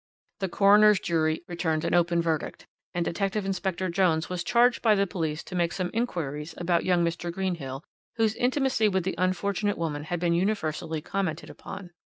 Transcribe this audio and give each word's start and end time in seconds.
"The 0.39 0.49
coroner's 0.49 0.99
jury 0.99 1.43
returned 1.47 1.85
an 1.85 1.93
open 1.93 2.23
verdict, 2.23 2.65
and 2.91 3.05
Detective 3.05 3.45
Inspector 3.45 3.87
Jones 3.89 4.29
was 4.29 4.43
charged 4.43 4.81
by 4.81 4.95
the 4.95 5.05
police 5.05 5.43
to 5.43 5.53
make 5.53 5.71
some 5.71 5.91
inquiries 5.93 6.55
about 6.57 6.83
young 6.83 7.05
Mr. 7.05 7.31
Greenhill, 7.31 7.83
whose 8.15 8.33
intimacy 8.33 8.87
with 8.87 9.03
the 9.03 9.13
unfortunate 9.19 9.77
woman 9.77 10.05
had 10.05 10.19
been 10.19 10.33
universally 10.33 11.01
commented 11.01 11.51
upon. 11.51 11.91